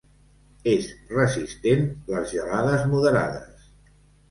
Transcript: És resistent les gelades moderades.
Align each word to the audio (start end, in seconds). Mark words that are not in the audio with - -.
És 0.71 0.87
resistent 1.17 1.85
les 2.15 2.33
gelades 2.39 2.89
moderades. 2.95 3.71